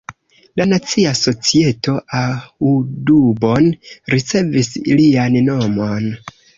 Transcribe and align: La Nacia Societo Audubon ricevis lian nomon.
La 0.61 0.65
Nacia 0.69 1.11
Societo 1.19 1.93
Audubon 2.21 3.71
ricevis 4.17 4.75
lian 4.99 5.43
nomon. 5.53 6.15